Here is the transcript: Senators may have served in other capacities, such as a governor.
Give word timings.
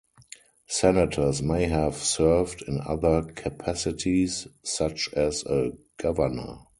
Senators 0.65 1.43
may 1.43 1.65
have 1.67 1.93
served 1.93 2.63
in 2.67 2.81
other 2.83 3.21
capacities, 3.21 4.47
such 4.63 5.13
as 5.13 5.43
a 5.45 5.73
governor. 5.97 6.57